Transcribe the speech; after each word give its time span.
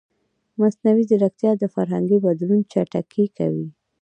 مصنوعي 0.61 1.03
ځیرکتیا 1.09 1.51
د 1.57 1.63
فرهنګي 1.75 2.17
بدلون 2.25 2.59
چټکوي. 2.71 3.67